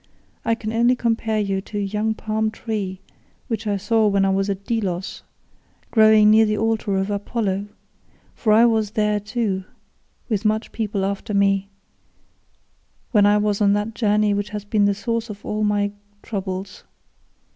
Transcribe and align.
I 0.43 0.55
can 0.55 0.73
only 0.73 0.95
compare 0.95 1.37
you 1.39 1.61
to 1.61 1.77
a 1.77 1.81
young 1.81 2.15
palm 2.15 2.49
tree 2.49 3.01
which 3.47 3.67
I 3.67 3.77
saw 3.77 4.07
when 4.07 4.25
I 4.25 4.31
was 4.31 4.49
at 4.49 4.65
Delos 4.65 5.21
growing 5.91 6.31
near 6.31 6.43
the 6.43 6.57
altar 6.57 6.95
of 6.97 7.11
Apollo—for 7.11 8.51
I 8.51 8.65
was 8.65 8.89
there, 8.97 9.19
too, 9.19 9.63
with 10.27 10.43
much 10.43 10.71
people 10.71 11.05
after 11.05 11.35
me, 11.35 11.69
when 13.11 13.27
I 13.27 13.37
was 13.37 13.61
on 13.61 13.73
that 13.73 13.93
journey 13.93 14.33
which 14.33 14.49
has 14.49 14.65
been 14.65 14.85
the 14.85 14.95
source 14.95 15.29
of 15.29 15.45
all 15.45 15.63
my 15.63 15.91
troubles. 16.23 16.83